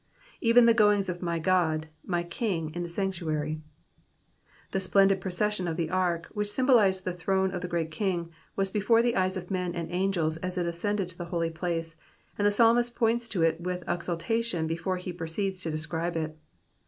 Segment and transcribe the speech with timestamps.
[0.41, 3.61] £f^n the going$ of my God, my King^ in the sanctuary/"
[4.71, 8.71] The splendid procession of the ark, which symbolised the throne of the great King, was
[8.71, 11.97] before the eyes of men and angels as it ascended to the holy place;
[12.35, 16.35] and the psalmist points to it with exultation before he proceeds to describe it.